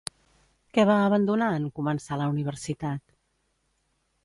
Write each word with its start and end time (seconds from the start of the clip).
Què 0.77 0.85
va 0.89 0.95
abandonar 1.09 1.51
en 1.59 1.69
començar 1.81 2.19
la 2.23 2.29
universitat? 2.33 3.17